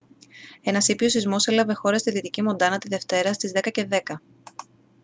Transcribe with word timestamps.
ένας 0.61 0.87
ήπιος 0.87 1.11
σεισμός 1.11 1.47
έλαβε 1.47 1.73
χώρα 1.73 1.97
στη 1.97 2.11
δυτική 2.11 2.41
μοντάνα 2.41 2.77
τη 2.77 2.87
δευτέρα 2.87 3.33
στις 3.33 3.51
22:10 3.53 3.99